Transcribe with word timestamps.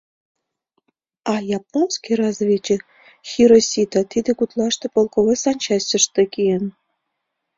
А 1.31 1.33
японский 1.59 2.15
разведчик 2.21 2.81
Хиросита 3.29 4.01
тиде 4.11 4.31
гутлаште 4.39 4.85
полковой 4.95 5.37
санчастьыште 5.43 6.23
киен. 6.33 6.63